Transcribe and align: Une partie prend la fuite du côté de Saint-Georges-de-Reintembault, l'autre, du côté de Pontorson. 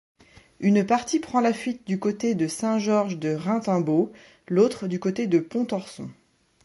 Une 0.59 0.83
partie 0.83 1.19
prend 1.19 1.41
la 1.41 1.53
fuite 1.53 1.85
du 1.85 1.99
côté 1.99 2.33
de 2.33 2.47
Saint-Georges-de-Reintembault, 2.47 4.11
l'autre, 4.47 4.87
du 4.87 4.99
côté 4.99 5.27
de 5.27 5.37
Pontorson. 5.37 6.09